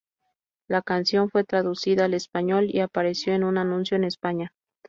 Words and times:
La 0.67 0.81
canción 0.81 1.29
fue 1.29 1.43
traducida 1.43 2.05
al 2.05 2.15
español, 2.15 2.65
y 2.71 2.79
apareció 2.79 3.35
en 3.35 3.43
un 3.43 3.59
anuncio 3.59 3.95
en 3.97 4.05
España. 4.05 4.51